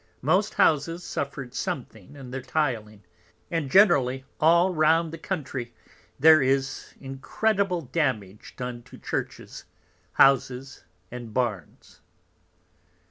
Most 0.23 0.55
Houses 0.55 1.03
suffered 1.03 1.53
something 1.53 2.15
in 2.15 2.31
their 2.31 2.41
Tiling, 2.41 3.03
and 3.51 3.69
generally 3.69 4.25
all 4.39 4.73
round 4.73 5.13
the 5.13 5.19
Country, 5.19 5.75
there 6.17 6.41
is 6.41 6.95
incredible 6.99 7.81
Damage 7.81 8.55
done 8.57 8.81
to 8.81 8.97
Churches, 8.97 9.65
Houses, 10.13 10.85
and 11.11 11.35
Barns. 11.35 12.01